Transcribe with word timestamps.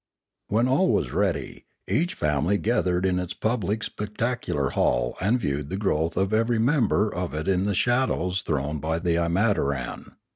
When 0.47 0.67
all 0.67 0.87
was 0.91 1.11
ready, 1.13 1.65
each 1.87 2.15
family 2.15 2.57
gathered 2.57 3.05
in 3.05 3.19
its 3.19 3.35
public 3.35 3.83
spectacular 3.83 4.71
hall 4.71 5.15
and 5.21 5.39
viewed 5.39 5.69
the 5.69 5.77
growth 5.77 6.17
of 6.17 6.33
every 6.33 6.57
member 6.57 7.13
of 7.13 7.35
it 7.35 7.47
in 7.47 7.65
the 7.65 7.75
shadows 7.75 8.41
thrown 8.41 8.79
by 8.79 8.97
the 8.97 9.17
imataran. 9.17 10.13